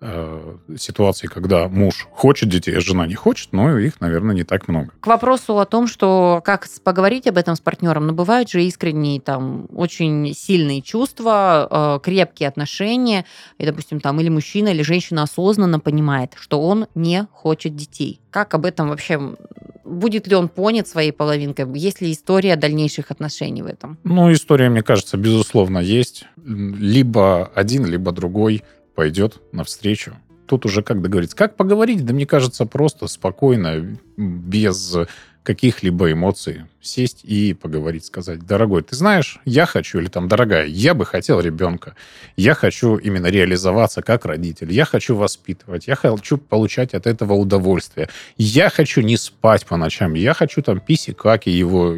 [0.00, 4.68] Э, ситуации, когда муж хочет детей, а жена не хочет, но их, наверное, не так
[4.68, 4.90] много.
[5.00, 8.62] К вопросу о том, что как поговорить об этом с партнером, но ну, бывают же
[8.64, 13.24] искренние, там, очень сильные чувства, э, крепкие отношения,
[13.58, 18.20] и, допустим, там, или мужчина, или женщина осознанно понимает, что он не хочет детей.
[18.30, 19.36] Как об этом вообще
[19.84, 21.66] будет ли он понят своей половинкой?
[21.78, 23.98] Есть ли история дальнейших отношений в этом?
[24.04, 26.26] Ну, история, мне кажется, безусловно, есть.
[26.44, 30.14] Либо один, либо другой пойдет навстречу.
[30.46, 31.36] Тут уже как договориться.
[31.36, 32.04] Как поговорить?
[32.04, 34.96] Да мне кажется, просто спокойно, без
[35.44, 40.94] каких-либо эмоций сесть и поговорить, сказать, дорогой, ты знаешь, я хочу, или там, дорогая, я
[40.94, 41.94] бы хотел ребенка,
[42.36, 48.08] я хочу именно реализоваться как родитель, я хочу воспитывать, я хочу получать от этого удовольствие,
[48.38, 51.96] я хочу не спать по ночам, я хочу там писи-каки его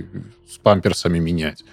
[0.51, 1.65] с памперсами менять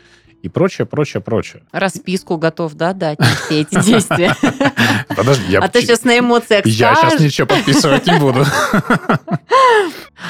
[0.44, 1.64] и прочее, прочее, прочее.
[1.72, 4.36] Расписку готов, да, дать на все эти действия?
[5.16, 5.60] Подожди, я...
[5.60, 8.46] А ты сейчас на эмоциях Я сейчас ничего подписывать не буду.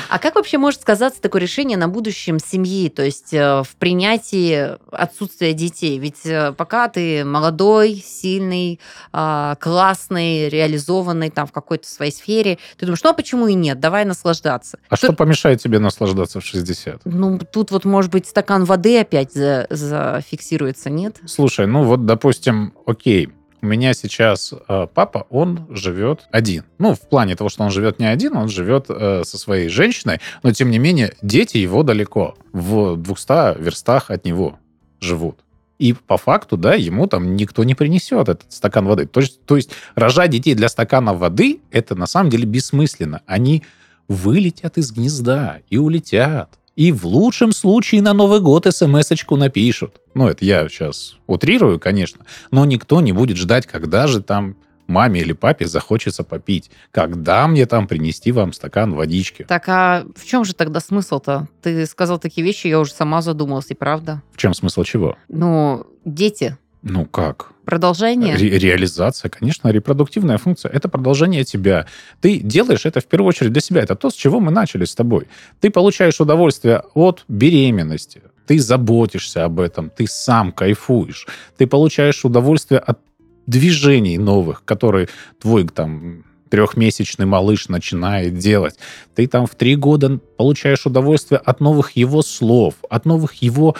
[0.10, 4.78] А как вообще может сказаться такое решение на будущем семьи, то есть э, в принятии
[4.92, 6.00] отсутствия детей?
[6.00, 8.80] Ведь э, пока ты молодой, сильный,
[9.12, 13.80] а, классный, реализованный там в какой-то своей сфере, ты думаешь, ну а почему и нет,
[13.80, 14.80] давай наслаждаться.
[14.90, 17.02] А что помешает тебе наслаждаться в 60?
[17.06, 19.68] Ну, тут вот может быть стакан воды опять за,
[20.12, 21.20] зафиксируется, нет?
[21.26, 23.30] Слушай, ну вот, допустим, окей,
[23.62, 26.66] у меня сейчас э, папа, он живет один.
[26.80, 30.20] Ну, в плане того, что он живет не один, он живет э, со своей женщиной,
[30.44, 34.60] но тем не менее дети его далеко, в 200 верстах от него
[35.00, 35.40] живут.
[35.80, 39.06] И по факту, да, ему там никто не принесет этот стакан воды.
[39.06, 43.22] То есть, то есть рожать детей для стакана воды, это на самом деле бессмысленно.
[43.26, 43.64] Они
[44.08, 46.50] вылетят из гнезда и улетят.
[46.76, 50.02] И в лучшем случае на Новый год смс-очку напишут.
[50.16, 54.56] Ну, это я сейчас утрирую, конечно, но никто не будет ждать, когда же там
[54.88, 56.72] маме или папе захочется попить.
[56.92, 59.46] Когда мне там принести вам стакан водички?
[59.48, 61.48] Так а в чем же тогда смысл-то?
[61.62, 64.22] Ты сказал такие вещи, я уже сама задумалась, и правда.
[64.32, 65.16] В чем смысл чего?
[65.30, 66.58] Ну, дети.
[66.84, 67.54] Ну как?
[67.66, 68.36] Продолжение?
[68.36, 70.70] Ре- реализация, конечно, репродуктивная функция.
[70.70, 71.88] Это продолжение тебя.
[72.20, 73.82] Ты делаешь это в первую очередь для себя.
[73.82, 75.28] Это то, с чего мы начали с тобой.
[75.62, 78.22] Ты получаешь удовольствие от беременности.
[78.48, 79.90] Ты заботишься об этом.
[79.90, 81.26] Ты сам кайфуешь.
[81.58, 83.00] Ты получаешь удовольствие от
[83.48, 85.08] движений новых, которые
[85.40, 88.76] твой там трехмесячный малыш начинает делать.
[89.16, 93.76] Ты там в три года получаешь удовольствие от новых его слов, от новых его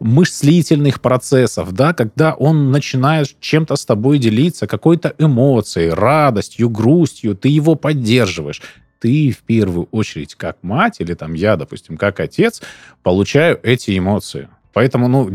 [0.00, 7.48] мыслительных процессов, да, когда он начинает чем-то с тобой делиться, какой-то эмоцией, радостью, грустью, ты
[7.48, 8.60] его поддерживаешь.
[8.98, 12.62] Ты в первую очередь как мать или там я, допустим, как отец,
[13.02, 14.48] получаю эти эмоции.
[14.72, 15.30] Поэтому, ну,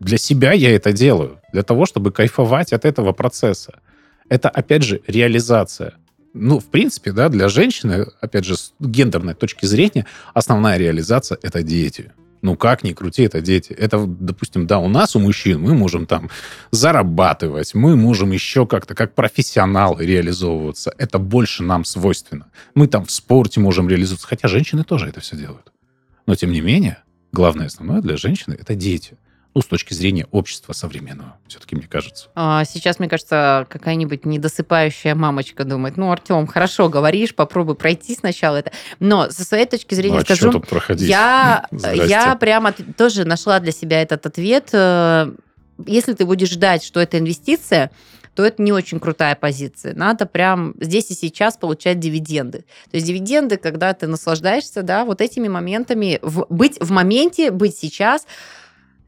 [0.00, 3.80] для себя я это делаю, для того, чтобы кайфовать от этого процесса.
[4.28, 5.94] Это, опять же, реализация.
[6.34, 11.62] Ну, в принципе, да, для женщины, опять же, с гендерной точки зрения, основная реализация– это
[11.62, 12.12] дети.
[12.40, 13.72] Ну, как ни крути, это дети.
[13.72, 16.30] Это, допустим, да, у нас, у мужчин, мы можем там
[16.70, 20.92] зарабатывать, мы можем еще как-то, как профессионалы реализовываться.
[20.98, 22.46] Это больше нам свойственно.
[22.74, 25.72] Мы там в спорте можем реализовываться, хотя женщины тоже это все делают.
[26.26, 26.98] Но, тем не менее,
[27.32, 29.16] главное основное для женщины– это дети
[29.58, 32.28] ну, с точки зрения общества современного, все-таки, мне кажется.
[32.36, 38.58] А сейчас, мне кажется, какая-нибудь недосыпающая мамочка думает, ну, Артем, хорошо говоришь, попробуй пройти сначала
[38.58, 38.70] это.
[39.00, 41.08] Но со своей точки зрения ну, а скажу, тут проходить?
[41.08, 44.68] я, я прямо тоже нашла для себя этот ответ.
[44.70, 45.32] Э,
[45.84, 47.90] если ты будешь ждать, что это инвестиция,
[48.36, 49.92] то это не очень крутая позиция.
[49.96, 52.58] Надо прям здесь и сейчас получать дивиденды.
[52.92, 57.76] То есть дивиденды, когда ты наслаждаешься, да, вот этими моментами, в, быть в моменте, быть
[57.76, 58.24] сейчас–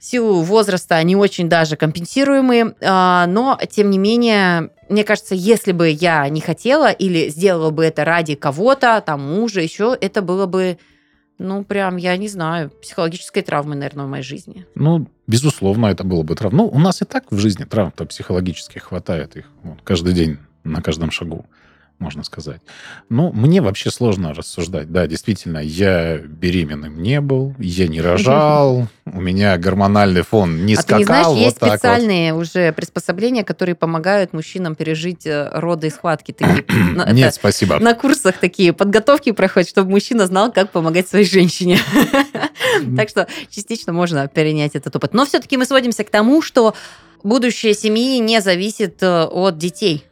[0.01, 5.88] силу возраста они очень даже компенсируемые, а, но тем не менее, мне кажется, если бы
[5.90, 10.78] я не хотела или сделала бы это ради кого-то, там мужа, еще, это было бы
[11.38, 14.66] ну, прям, я не знаю, психологической травмы, наверное, в моей жизни.
[14.74, 16.59] Ну, безусловно, это было бы травма.
[16.59, 20.82] Ну, у нас и так в жизни травм-то психологических хватает их вот, каждый день, на
[20.82, 21.46] каждом шагу
[22.01, 22.62] можно сказать.
[23.11, 24.90] Ну, мне вообще сложно рассуждать.
[24.90, 30.94] Да, действительно, я беременным не был, я не рожал, у меня гормональный фон не скакал.
[30.94, 32.40] А ты не знаешь, вот есть специальные вот.
[32.40, 36.34] уже приспособления, которые помогают мужчинам пережить э, роды и схватки.
[37.12, 37.78] Нет, спасибо.
[37.78, 41.78] На курсах такие подготовки проходят, чтобы мужчина знал, как помогать своей женщине.
[42.96, 45.12] Так что частично можно перенять этот опыт.
[45.12, 46.74] Но все-таки мы сводимся к тому, что
[47.22, 50.05] будущее семьи не зависит э, от детей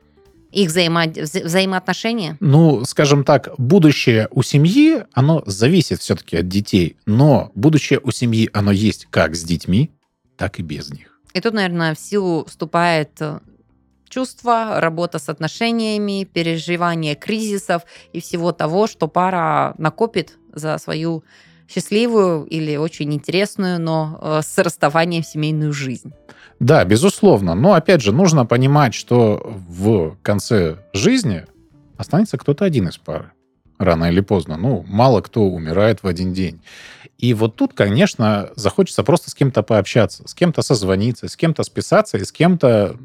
[0.50, 1.06] их взаимо...
[1.06, 2.36] вза взаимоотношения?
[2.40, 8.48] Ну, скажем так, будущее у семьи, оно зависит все-таки от детей, но будущее у семьи,
[8.52, 9.90] оно есть как с детьми,
[10.36, 11.20] так и без них.
[11.34, 13.40] И тут, наверное, в силу вступает э,
[14.08, 17.82] чувство, работа с отношениями, переживание кризисов
[18.12, 21.24] и всего того, что пара накопит за свою
[21.68, 26.12] счастливую или очень интересную, но э, с расставанием семейную жизнь.
[26.60, 27.54] Да, безусловно.
[27.54, 31.44] Но опять же, нужно понимать, что в конце жизни
[31.96, 33.32] останется кто-то один из пары.
[33.78, 34.56] Рано или поздно.
[34.56, 36.60] Ну, мало кто умирает в один день.
[37.16, 42.16] И вот тут, конечно, захочется просто с кем-то пообщаться, с кем-то созвониться, с кем-то списаться
[42.16, 42.96] и с кем-то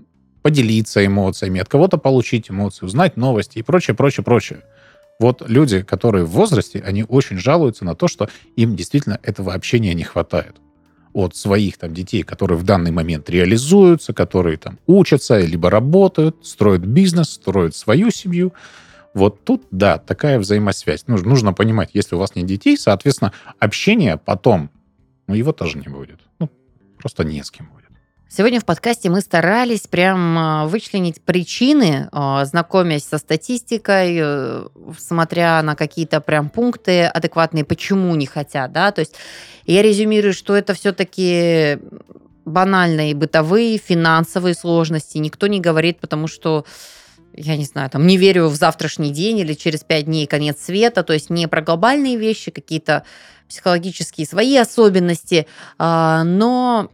[0.42, 4.62] поделиться эмоциями, от кого-то получить эмоции, узнать новости и прочее, прочее, прочее.
[5.20, 9.94] Вот люди, которые в возрасте, они очень жалуются на то, что им действительно этого общения
[9.94, 10.58] не хватает
[11.14, 16.82] от своих там детей, которые в данный момент реализуются, которые там учатся, либо работают, строят
[16.82, 18.54] бизнес, строят свою семью.
[19.14, 21.08] Вот тут, да, такая взаимосвязь.
[21.08, 24.72] Нужно, нужно понимать, если у вас нет детей, соответственно, общение потом,
[25.28, 26.20] ну, его тоже не будет.
[26.40, 26.50] Ну,
[26.98, 27.83] просто не с кем будет.
[28.36, 34.66] Сегодня в подкасте мы старались прям а, вычленить причины, а, знакомясь со статистикой, э,
[34.98, 39.14] смотря на какие-то прям пункты адекватные, почему не хотят, да, то есть
[39.68, 41.78] я резюмирую, что это все-таки
[42.44, 45.20] банальные бытовые, финансовые сложности.
[45.20, 46.66] Никто не говорит, потому что
[47.36, 51.04] я не знаю, там, не верю в завтрашний день или через пять дней конец света,
[51.04, 53.04] то есть не про глобальные вещи, какие-то
[53.48, 55.46] психологические свои особенности,
[55.78, 56.90] а, но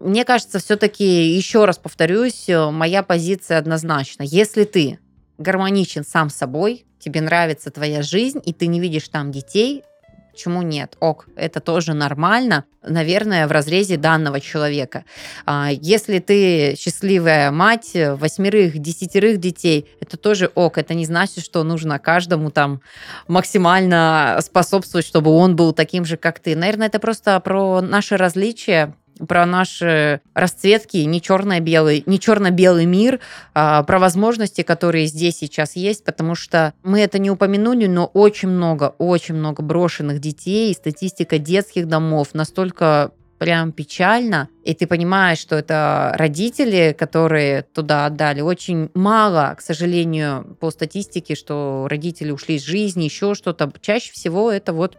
[0.00, 4.22] мне кажется, все-таки, еще раз повторюсь, э, моя позиция однозначна.
[4.22, 4.98] Если ты
[5.38, 9.84] гармоничен сам собой, тебе нравится твоя жизнь, и ты не видишь там детей,
[10.32, 10.96] Почему нет?
[10.98, 15.04] Ок, это тоже нормально, наверное, в разрезе данного человека.
[15.44, 20.78] А, если ты счастливая мать восьмерых, десятерых детей, это тоже ок.
[20.78, 22.80] Это не значит, что нужно каждому там
[23.28, 26.56] максимально способствовать, чтобы он был таким же, как ты.
[26.56, 28.94] Наверное, это просто про наши различия
[29.26, 33.20] про наши расцветки, не черно-белый, не черно-белый мир,
[33.54, 38.48] а, про возможности, которые здесь сейчас есть, потому что мы это не упомянули, но очень
[38.48, 43.12] много, очень много брошенных детей, статистика детских домов настолько
[43.42, 48.40] прям печально, и ты понимаешь, что это родители, которые туда отдали.
[48.40, 53.72] Очень мало, к сожалению, по статистике, что родители ушли из жизни, еще что-то.
[53.80, 54.96] Чаще всего это вот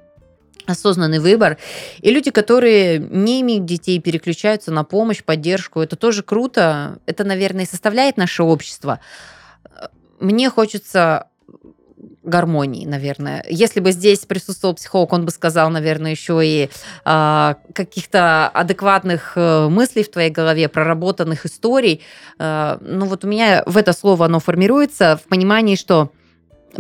[0.65, 1.57] осознанный выбор.
[2.01, 5.81] И люди, которые не имеют детей, переключаются на помощь, поддержку.
[5.81, 6.99] Это тоже круто.
[7.05, 8.99] Это, наверное, и составляет наше общество.
[10.19, 11.27] Мне хочется
[12.23, 13.45] гармонии, наверное.
[13.49, 16.69] Если бы здесь присутствовал психолог, он бы сказал, наверное, еще и
[17.05, 22.01] э, каких-то адекватных э, мыслей в твоей голове, проработанных историй.
[22.39, 26.11] Э, ну вот у меня в это слово оно формируется в понимании, что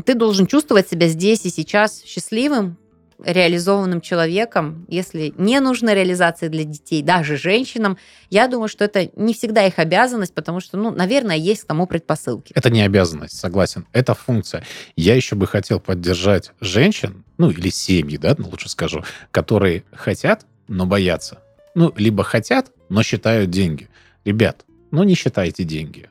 [0.05, 2.77] ты должен чувствовать себя здесь и сейчас счастливым,
[3.23, 7.97] реализованным человеком, если не нужна реализация для детей, даже женщинам,
[8.29, 11.87] я думаю, что это не всегда их обязанность, потому что, ну, наверное, есть к тому
[11.87, 12.53] предпосылки.
[12.55, 13.85] Это не обязанность, согласен.
[13.91, 14.63] Это функция.
[14.95, 20.45] Я еще бы хотел поддержать женщин, ну, или семьи, да, ну, лучше скажу, которые хотят,
[20.67, 21.39] но боятся.
[21.75, 23.89] Ну, либо хотят, но считают деньги.
[24.25, 26.09] Ребят, ну, не считайте деньги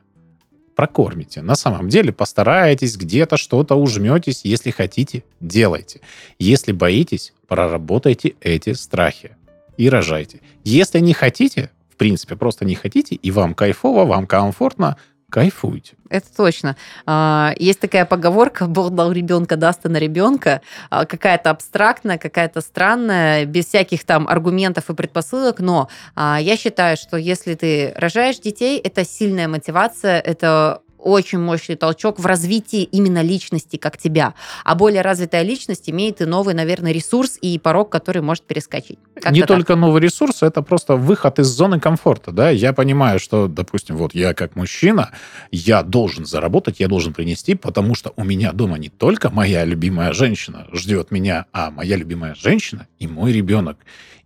[0.75, 1.41] прокормите.
[1.41, 4.41] На самом деле постарайтесь, где-то что-то ужметесь.
[4.43, 6.01] Если хотите, делайте.
[6.39, 9.35] Если боитесь, проработайте эти страхи
[9.77, 10.41] и рожайте.
[10.63, 14.97] Если не хотите, в принципе, просто не хотите, и вам кайфово, вам комфортно,
[15.33, 15.95] кайфуйте.
[16.11, 16.75] Это точно.
[17.07, 20.61] А, есть такая поговорка, Бог дал ребенка, даст на ребенка,
[20.91, 26.97] а, какая-то абстрактная, какая-то странная, без всяких там аргументов и предпосылок, но а, я считаю,
[26.97, 33.21] что если ты рожаешь детей, это сильная мотивация, это очень мощный толчок в развитии именно
[33.21, 34.33] личности, как тебя.
[34.63, 38.97] А более развитая личность имеет и новый, наверное, ресурс и порог, который может перескочить.
[39.15, 39.49] Как-то Не так.
[39.49, 42.31] только новый ресурс, это просто выход из зоны комфорта.
[42.31, 42.49] Да?
[42.49, 45.11] Я понимаю, что, допустим, вот я как мужчина,
[45.51, 50.13] я должен заработать, я должен принести, потому что у меня дома не только моя любимая
[50.13, 53.77] женщина ждет меня, а моя любимая женщина и мой ребенок.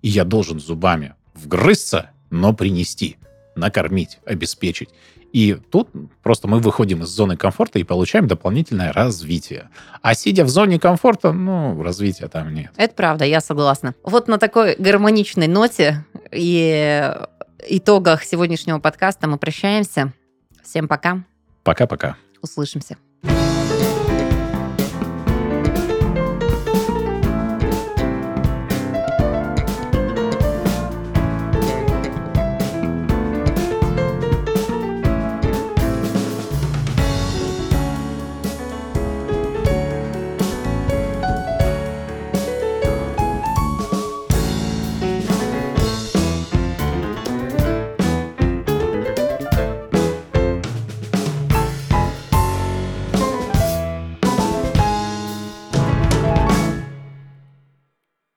[0.02, 3.18] И я должен зубами вгрызться, но принести,
[3.56, 4.90] накормить, обеспечить.
[5.34, 5.90] И тут
[6.24, 9.70] просто мы выходим из зоны комфорта и получаем дополнительное развитие.
[10.02, 12.72] А сидя в зоне комфорта, ну, развития там нет.
[12.78, 13.94] Это правда, я согласна.
[14.04, 17.14] Вот на такой гармоничной ноте и
[17.68, 20.14] итогах сегодняшнего подкаста мы прощаемся.
[20.64, 21.24] Всем пока.
[21.64, 22.18] Пока-пока.
[22.42, 22.98] Услышимся.